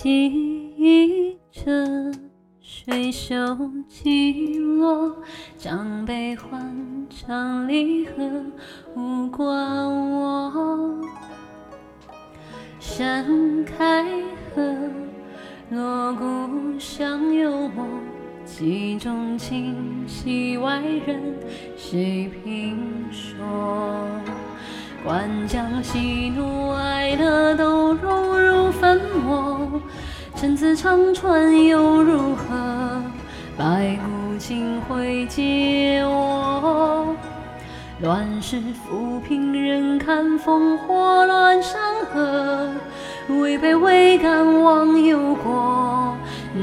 [0.00, 2.12] 洗着
[2.60, 3.34] 水袖
[3.88, 5.16] 起落，
[5.56, 8.12] 将悲欢唱离合，
[8.94, 9.50] 无关
[10.12, 11.00] 我。
[12.78, 13.26] 山
[13.64, 14.04] 开
[14.54, 14.62] 合，
[15.70, 17.84] 锣鼓响幽默，
[18.44, 19.74] 戏中情，
[20.06, 21.20] 戏外人，
[21.76, 22.78] 谁评
[23.10, 23.42] 说？
[25.04, 28.37] 关将喜怒哀乐都融入
[28.80, 29.80] 粉末，
[30.36, 33.02] 陈词长传又如何？
[33.56, 37.14] 白骨青灰皆我。
[38.00, 42.70] 乱世浮萍人看烽火乱山河，
[43.40, 46.16] 违背未敢忘忧国，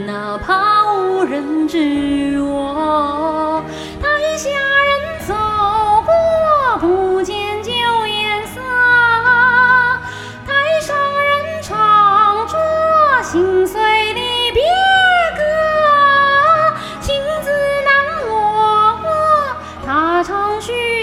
[0.08, 2.75] 哪怕无人知我。
[20.62, 20.95] 须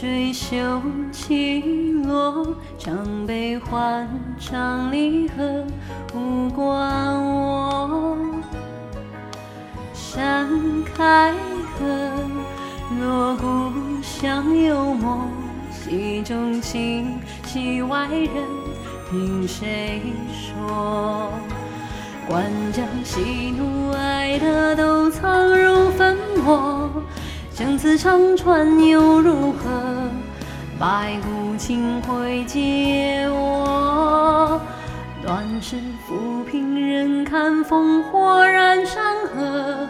[0.00, 0.54] 水袖
[1.10, 1.60] 起
[2.04, 5.66] 落，唱悲欢唱离合，
[6.14, 8.16] 无关我。
[9.92, 10.46] 山
[10.84, 11.34] 开
[11.76, 12.12] 合，
[13.00, 15.26] 锣鼓响幽默，
[15.72, 18.28] 戏中情，戏外人，
[19.10, 21.28] 凭谁说？
[22.28, 26.88] 关将喜怒哀乐都藏入粉墨，
[27.58, 29.58] 生死长传又如何？
[30.78, 34.60] 白骨青灰皆我。
[35.26, 35.74] 乱世
[36.06, 39.88] 浮萍人看烽火燃山河，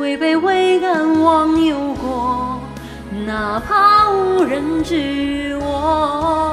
[0.00, 2.58] 未卑未敢忘忧国，
[3.26, 6.45] 哪怕无人知我。